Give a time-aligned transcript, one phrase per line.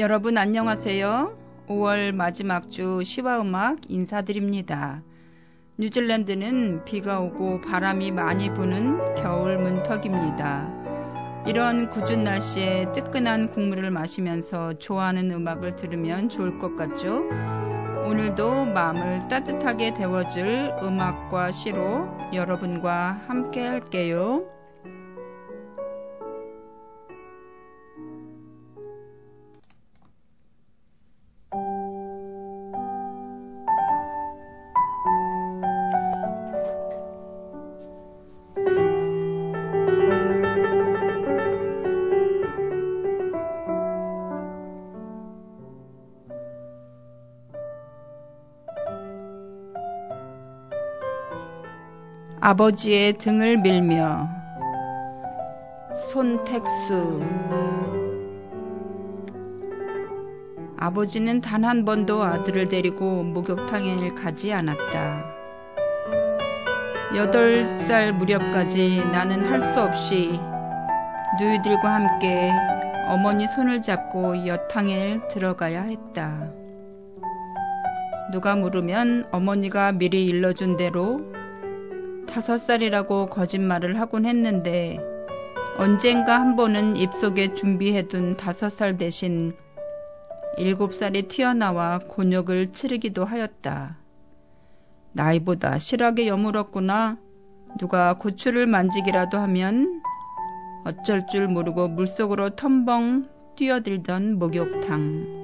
[0.00, 1.36] 여러분 안녕하세요.
[1.68, 5.02] 5월 마지막 주 시와 음악 인사드립니다.
[5.76, 11.44] 뉴질랜드는 비가 오고 바람이 많이 부는 겨울 문턱입니다.
[11.46, 17.24] 이런 궂은 날씨에 뜨끈한 국물을 마시면서 좋아하는 음악을 들으면 좋을 것 같죠?
[18.06, 24.59] 오늘도 마음을 따뜻하게 데워줄 음악과 시로 여러분과 함께 할게요.
[52.50, 54.28] 아버지의 등을 밀며
[56.10, 57.22] 손택수
[60.76, 65.24] 아버지는 단 한 번도 아들을 데리고 목욕탕에 가지 않았다.
[67.14, 70.40] 여덟 살 무렵까지 나는 할 수 없이
[71.38, 72.50] 누이들과 함께
[73.06, 76.50] 어머니 손을 잡고 여탕에 들어가야 했다.
[78.32, 81.29] 누가 물으면 어머니가 미리 일러준 대로
[82.30, 84.98] 다섯 살이라고 거짓말을 하곤 했는데
[85.76, 89.52] 언젠가 한 번은 입속에 준비해둔 다섯 살 대신
[90.56, 93.96] 일곱 살이 튀어나와 곤욕을 치르기도 하였다.
[95.12, 97.18] 나이보다 실하게 여물었구나.
[97.78, 100.02] 누가 고추를 만지기라도 하면
[100.84, 105.40] 어쩔 줄 모르고 물속으로 텀벙 뛰어들던 목욕탕.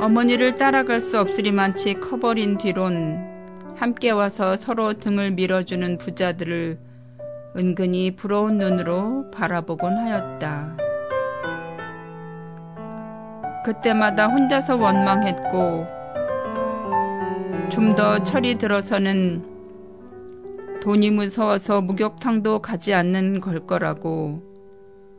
[0.00, 3.37] 어머니를 따라갈 수 없으리만치 커버린 뒤론
[3.78, 6.78] 함께 와서 서로 등을 밀어주는 부자들을
[7.56, 10.76] 은근히 부러운 눈으로 바라보곤 하였다.
[13.64, 15.86] 그때마다 혼자서 원망했고,
[17.70, 19.44] 좀 더 철이 들어서는
[20.82, 24.42] 돈이 무서워서 목욕탕도 가지 않는 걸 거라고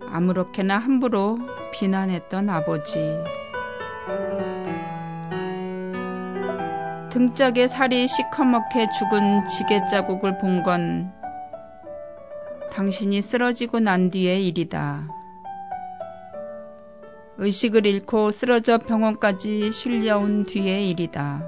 [0.02, 1.38] 아무렇게나 함부로
[1.74, 3.00] 비난했던 아버지.
[7.10, 11.12] 등짝에 살이 시커멓게 죽은 지게 자국을 본 건
[12.72, 15.08] 당신이 쓰러지고 난 뒤의 일이다.
[17.38, 21.44] 의식을 잃고 쓰러져 병원까지 실려온 뒤의 일이다.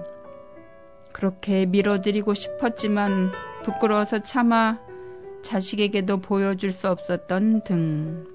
[1.12, 3.32] 그렇게 밀어드리고 싶었지만
[3.64, 4.80] 부끄러워서 차마
[5.44, 8.26] 자식에게도 보여줄 수 없었던 등.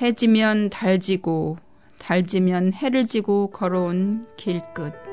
[0.00, 1.58] 해지면 달지고,
[1.98, 5.11] 달지면 해를 지고 걸어온 길끝.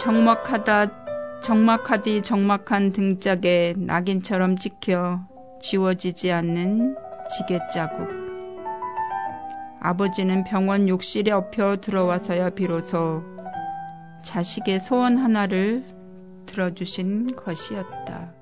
[0.00, 5.20] 적막하다 적막하디 적막한 등짝에 낙인처럼 찍혀
[5.60, 6.96] 지워지지 않는
[7.36, 8.08] 지게 자국.
[9.82, 13.22] 아버지는 병원 욕실에 엎혀 들어와서야 비로소
[14.22, 15.84] 자식의 소원 하나를
[16.46, 18.39] 들어주신 것이었다.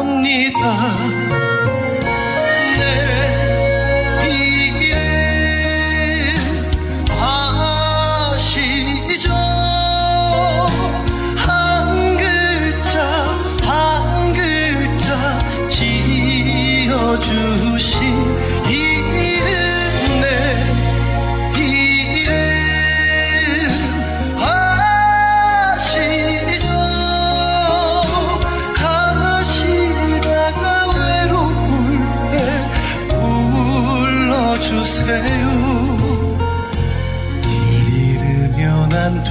[0.00, 1.79] 겁니다.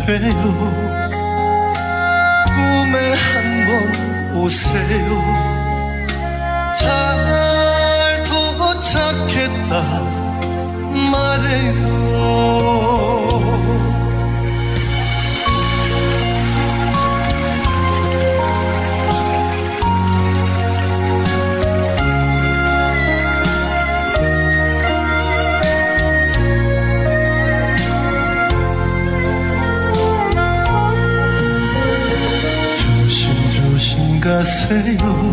[0.10, 0.34] 가세요.
[2.58, 3.10] 넘어
[34.69, 35.29] 지면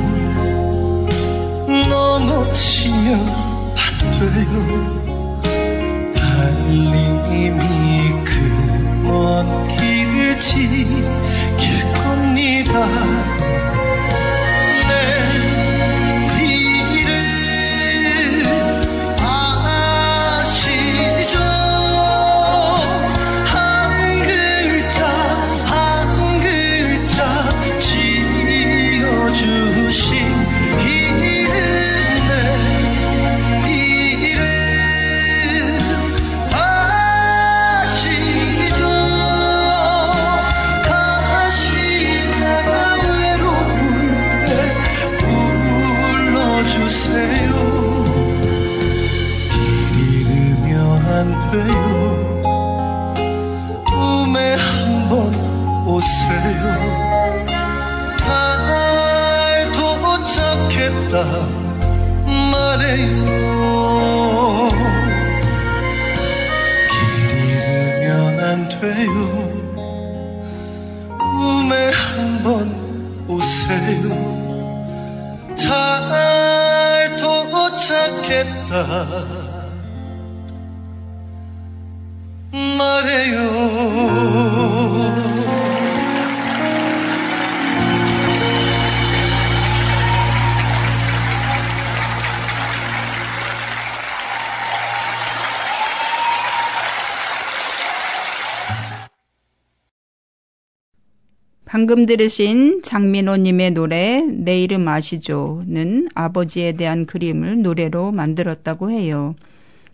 [101.77, 109.35] 방금 들으신 장민호님의 노래 내 이름 아시죠는 아버지에 대한 그림을 노래로 만들었다고 해요.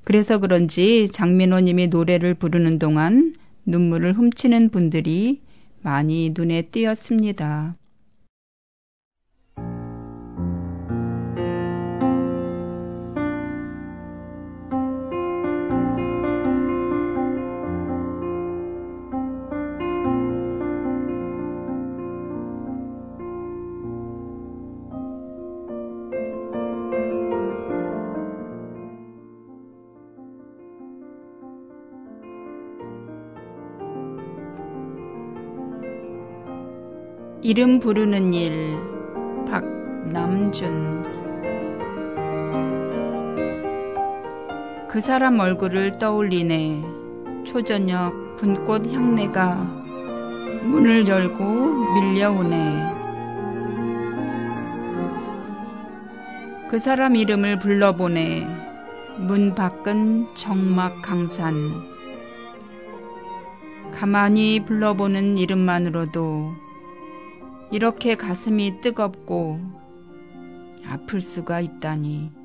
[0.04, 3.34] 그래서 그런지 장민호님이 노래를 부르는 동안
[3.66, 5.40] 눈물을 훔치는 분들이
[5.80, 7.74] 많이 눈에 띄었습니다.
[37.44, 38.78] 이름 부르는 일
[39.50, 41.02] 박남준.
[44.88, 46.84] 그 사람 얼굴을 떠올리네.
[47.44, 49.56] 초저녁 분꽃 향내가
[50.66, 51.44] 문을 열고
[51.94, 52.92] 밀려오네.
[56.70, 58.46] 그 사람 이름을 불러보네.
[59.18, 61.54] 문 밖은 정막 강산.
[63.90, 66.61] 가만히 불러보는 이름만으로도
[67.72, 69.58] 이렇게 가슴이 뜨겁고
[70.84, 72.41] 아플 수가 있다니.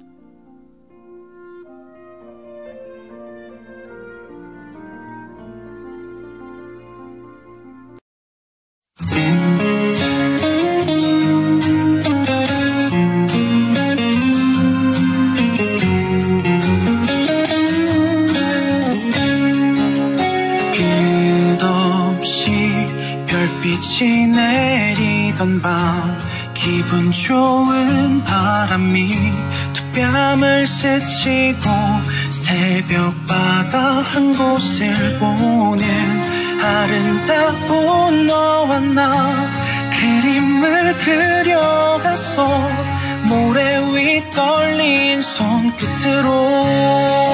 [34.14, 35.86] 한 곳을 보는
[36.62, 39.52] 아름답고 너와 나
[39.92, 42.48] 그림을 그려가서
[43.28, 47.27] 모래 위 떨린 손끝으로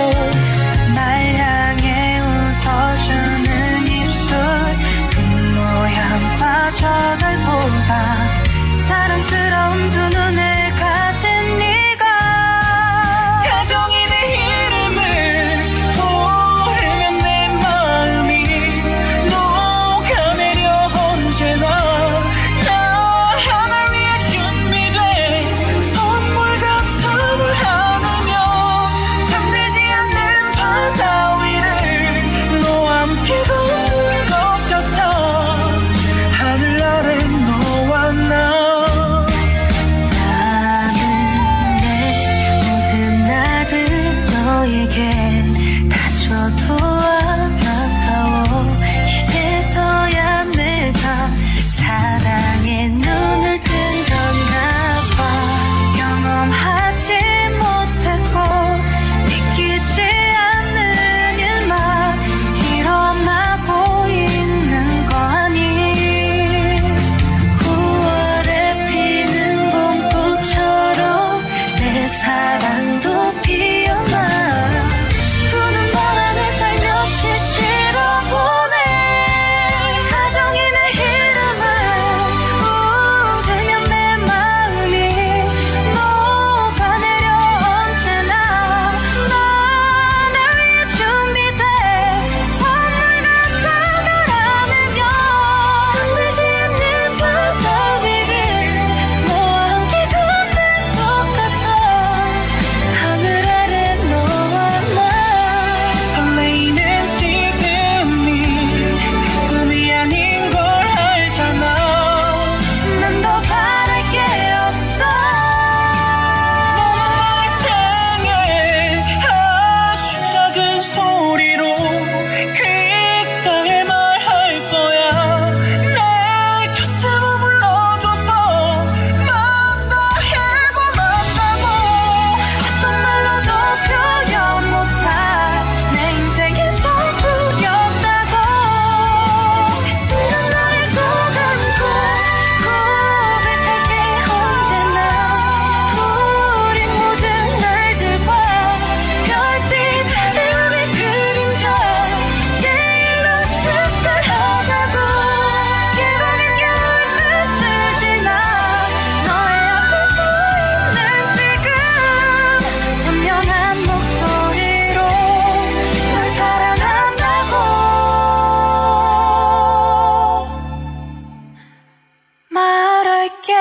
[173.44, 173.54] 어떻게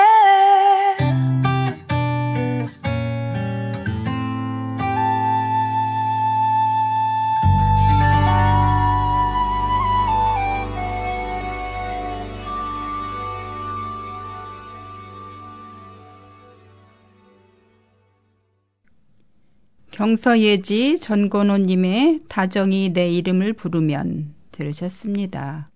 [19.91, 25.72] 경서예지 전건호님의 다정이 내 이름을 부르면 들으셨습니다.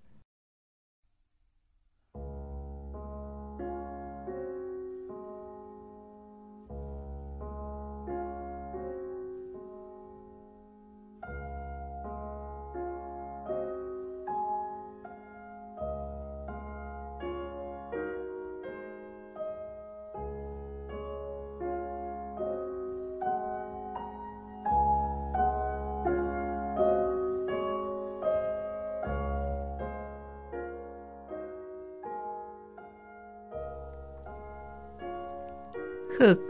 [36.18, 36.48] 흙,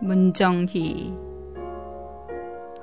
[0.00, 1.14] 문정희.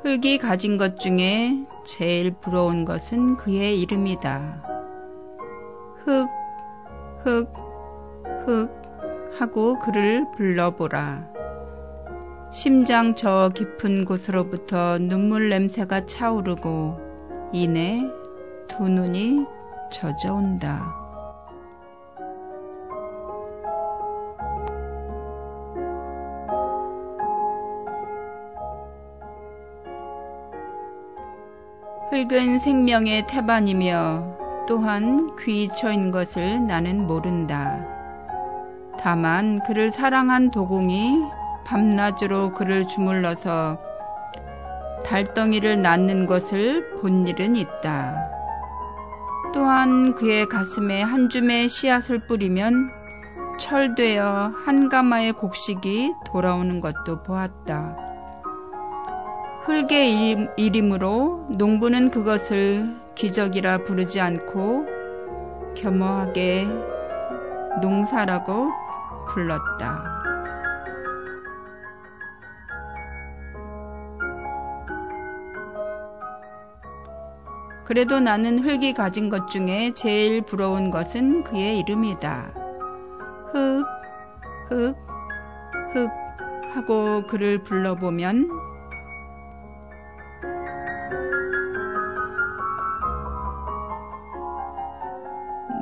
[0.03, 4.63] 흙이 가진 것 중에 제일 부러운 것은 그의 이름이다.
[6.03, 6.27] 흙,
[7.19, 7.53] 흙,
[8.47, 8.81] 흙
[9.39, 11.23] 하고 그를 불러보라.
[12.51, 16.97] 심장 저 깊은 곳으로부터 눈물 냄새가 차오르고
[17.53, 18.01] 이내
[18.67, 19.45] 두 눈이
[19.91, 21.06] 젖어온다.
[32.27, 37.79] 흙은 생명의 태반이며 또한 귀처인 것을 나는 모른다.
[38.99, 41.23] 다만 그를 사랑한 도공이
[41.65, 43.79] 밤낮으로 그를 주물러서
[45.05, 48.29] 달덩이를 낳는 것을 본 일은 있다.
[49.53, 52.91] 또한 그의 가슴에 한 줌의 씨앗을 뿌리면
[53.57, 58.06] 철되어 한 가마의 곡식이 돌아오는 것도 보았다.
[59.67, 64.85] 흙의 이름으로 농부는 그것을 기적이라 부르지 않고
[65.75, 66.67] 겸허하게
[67.81, 68.69] 농사라고
[69.27, 70.17] 불렀다.
[77.83, 82.53] 그래도 나는 흙이 가진 것 중에 제일 부러운 것은 그의 이름이다.
[83.51, 83.85] 흙,
[84.69, 84.95] 흙,
[85.93, 86.09] 흙
[86.73, 88.66] 하고 그를 불러보면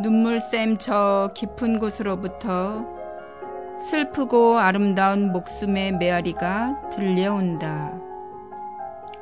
[0.06, 2.86] 눈물샘 저 깊은 곳으로부터
[3.82, 7.92] 슬프고 아름다운 목숨의 메아리가 들려온다.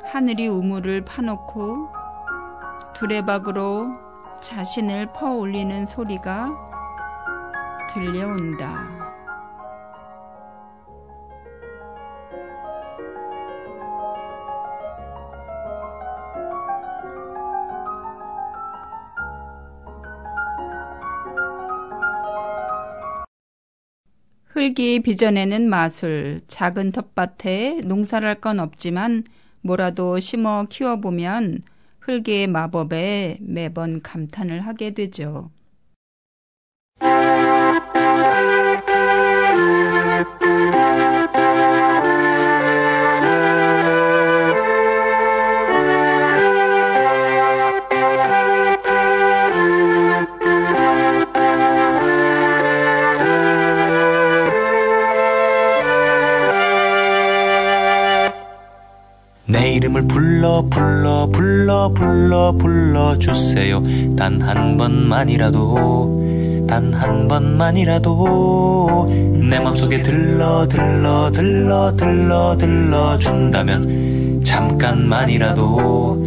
[0.04, 1.88] 하늘이 우물을 파놓고
[2.94, 3.86] 두레박으로
[4.42, 6.50] 자신을 퍼올리는 소리가
[7.94, 8.93] 들려온다.
[24.74, 29.22] 흙이 빚어내는 마술, 작은 텃밭에 농사를 할건 없지만
[29.60, 31.62] 뭐라도 심어 키워보면
[32.00, 35.52] 흙의 마법에 매번 감탄을 하게 되죠.
[61.92, 63.82] 불러 불러 주세요.
[64.16, 69.06] 단 한 번만이라도 단 한 번만이라도
[69.50, 76.23] 내 맘속에 들러 들러 들러 들러 들러 준다면 잠깐만이라도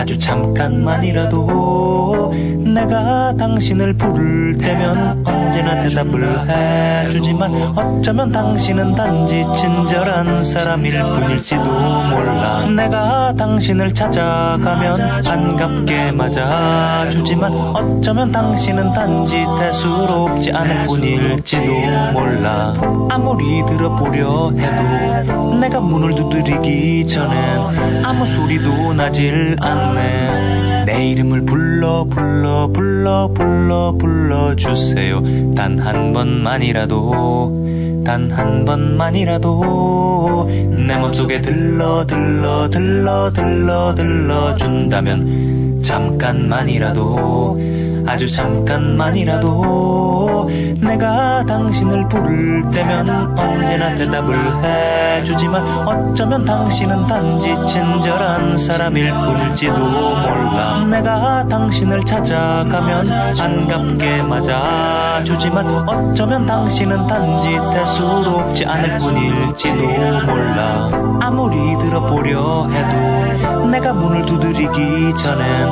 [0.00, 2.32] 아주 잠깐만이라도
[2.74, 12.66] 내가 당신을 부를 때면 언제나 대답을 해주지만 어쩌면 당신은 단지 친절한 사람일 뿐일지도 몰라.
[12.74, 21.72] 내가 당신을 찾아가면 반갑게 맞아주지만 어쩌면 당신은 단지 대수롭지 않을 뿐일지도
[22.14, 22.74] 몰라.
[23.10, 32.68] 아무리 들어보려 해도 내가 문을 두드리기 전엔 아무 소리도 나질 않 네내 이름을 불러 불러
[32.72, 35.20] 불러 불러 불러 주세요.
[35.54, 40.48] 단 한 번만이라도 단 한 번만이라도
[40.86, 47.60] 내 맘속에 들러 들러 들러 들러 들러 준다면 잠깐만이라도
[48.06, 50.48] 아주 잠깐만이라도
[50.80, 60.84] 내가 당신을 부를 때면 언제나 대답을 해주지만 어쩌면 당신은 단지 친절한 사람일 뿐일지도 몰라.
[60.90, 69.86] 내가 당신을 찾아가면 반갑게 맞아주지만 어쩌면 당신은 단지 대수롭지 않을 뿐일지도
[70.26, 70.90] 몰라.
[71.22, 75.68] 아무리 들어보려 해도 내가 문을 두드리기 전엔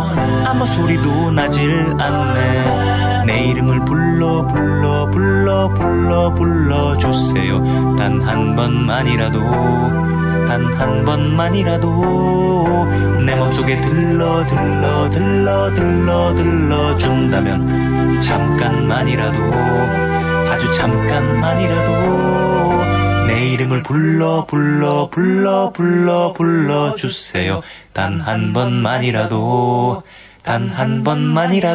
[0.47, 3.25] 아무 소리도 나질 않 네.
[3.27, 7.63] 내 이름을 불러 불러 불러 불러 불러 주세요.
[7.97, 9.39] 단 한 번만이라도
[10.49, 12.87] 단 한 번만이라도
[13.27, 19.39] 내 맘속에 들러 들러 들러 들러 들러 준다면 잠깐만이라도
[20.51, 21.93] 아주 잠깐만이라도
[23.27, 27.61] 내 이름을 불러 불러 불러 불러 불러 주세요.
[27.93, 30.03] 단 한 번만이라도
[30.49, 31.69] 단 한 번만이라도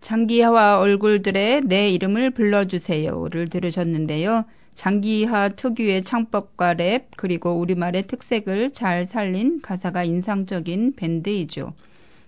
[0.00, 4.46] 장기하와 얼굴들의 내 이름을 불러주세요를 들으셨는데요.
[4.74, 11.74] 장기하 특유의 창법과 랩 그리고 우리말의 특색을 잘 살린 가사가 인상적인 밴드이죠.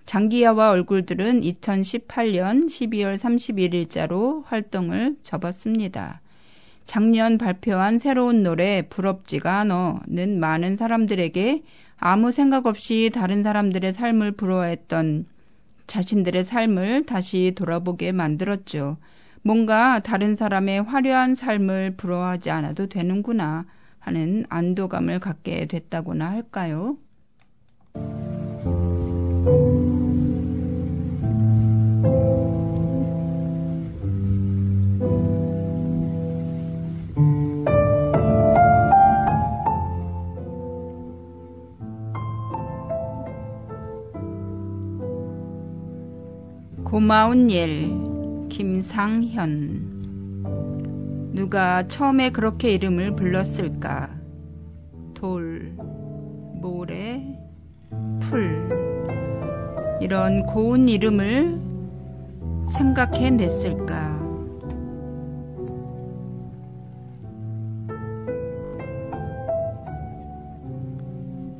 [0.05, 6.21] 장기하와 얼굴들은 2018년 12월 31일자로 활동을 접었습니다.
[6.85, 11.63] 작년 발표한 새로운 노래 부럽지가 않어는 많은 사람들에게
[12.05, 15.25] 아무 생각 없이 다른 사람들의 삶을 부러워했던
[15.87, 18.97] 자신들의 삶을 다시 돌아보게 만들었죠.
[19.41, 23.65] 뭔가 다른 사람의 화려한 삶을 부러워하지 않아도 되는구나
[23.99, 26.97] 하는 안도감을 갖게 됐다고나 할까요?
[46.93, 47.89] 고마운 일
[48.49, 50.43] 김상현.
[51.33, 54.11] 누가 처음에 그렇게 이름을 불렀을까?
[55.15, 55.73] 돌
[56.61, 57.35] 모래
[58.19, 58.69] 풀.
[60.01, 61.59] 이런 고운 이름을
[62.77, 64.13] 생각해 냈을까?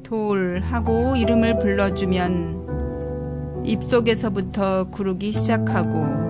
[0.03, 2.62] 돌 하고 이름을 불러주면
[3.63, 6.23] 입속에서부터 구르기 시작하고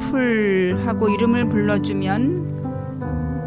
[0.00, 2.50] 풀 하고 이름을 불러주면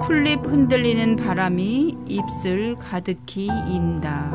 [0.06, 4.32] 풀잎 흔들리는 바람이 입술 가득히 인다.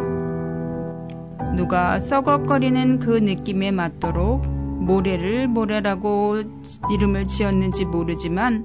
[1.54, 6.42] 누가 썩어거리는 그 느낌에 맞도록 모래를 모래라고
[6.90, 8.64] 이름을 지었는지 모르지만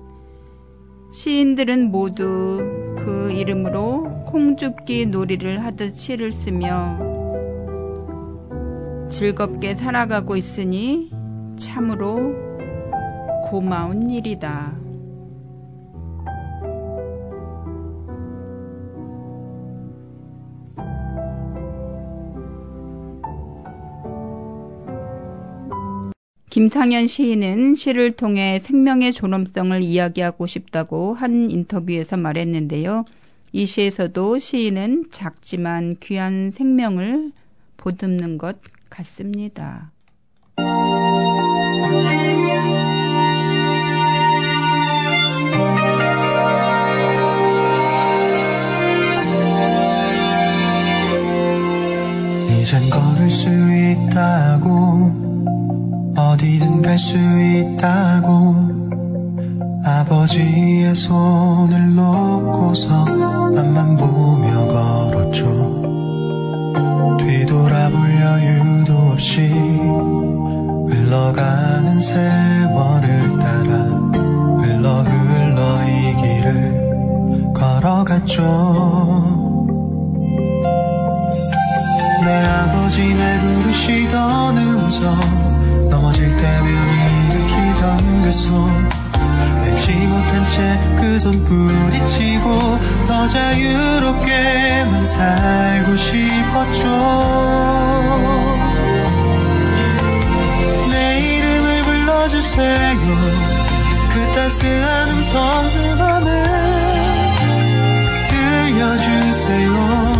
[1.11, 2.63] 시인들은 모두
[2.97, 7.12] 그 이름으로 콩줍기 놀이를 하듯 시를 쓰며
[9.13, 11.11] 즐겁게 살아가고 있으니
[11.55, 12.33] 참으로
[13.45, 14.75] 고마운 일이다.
[26.49, 33.05] 김상현 시인은 시를 통해 생명의 존엄성을 이야기하고 싶다고 한 인터뷰에서 말했는데요.
[33.51, 37.31] 이 시에서도 시인은 작지만 귀한 생명을
[37.77, 39.91] 보듬는 것 같습니다.
[52.49, 55.23] 이젠 걸을 수 있다고
[56.17, 58.55] 어디든 갈 수 있다고
[59.83, 63.05] 아버지의 손을 놓고서
[63.57, 65.82] 앞만 보며 걸었죠
[69.13, 69.41] 없이
[70.89, 73.75] 흘러가는 세월을 따라
[74.59, 78.41] 흘러 흘러 이 길을 걸어갔죠.
[82.25, 85.13] 내 아버지 날 부르시던 음성
[85.91, 86.67] 넘어질 때면
[87.29, 89.03] 일으키던 그손.
[89.61, 96.83] 왠지 못한 채 그손 뿌리치고 더 자유롭게만 살고 싶었죠
[102.23, 102.99] 불러주세요.
[104.13, 106.43] 그 따스한 음성 내 맘에
[108.27, 110.12] 들려주세요 주세요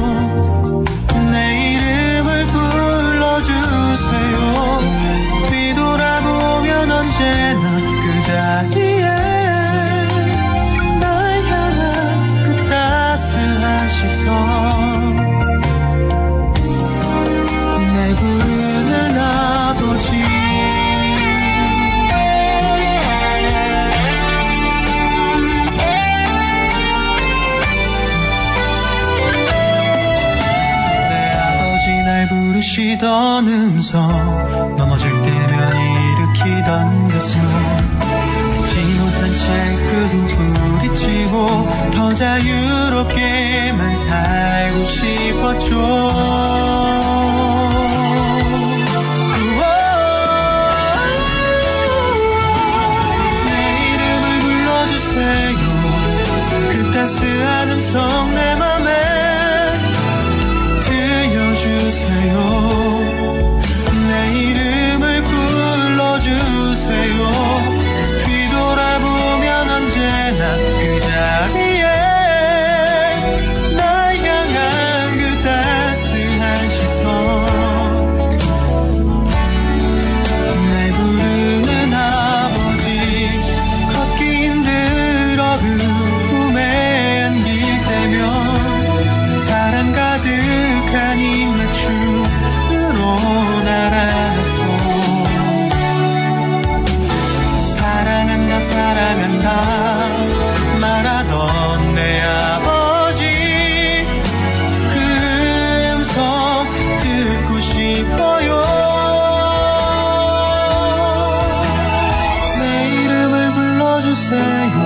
[114.34, 114.83] 불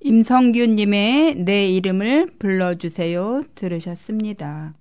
[0.00, 4.74] 임성균님의 내 이름을 불러주세요 들으셨습니다.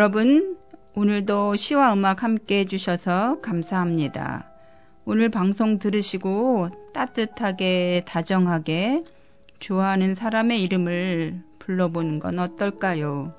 [0.00, 0.56] 여러분,
[0.94, 4.50] 오늘도 시와 음악 함께 해주셔서 감사합니다.
[5.04, 9.04] 오늘 방송 들으시고 따뜻하게, 다정하게
[9.58, 13.34] 좋아하는 사람의 이름을 불러보는 건 어떨까요?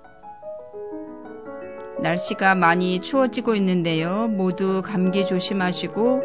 [2.04, 4.28] 날씨가 많이 추워지고 있는데요.
[4.28, 6.22] 모두 감기 조심하시고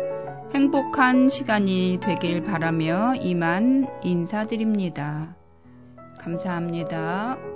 [0.55, 5.35] 행복한 시간이 되길 바라며 이만 인사드립니다.
[6.19, 7.56] 감사합니다.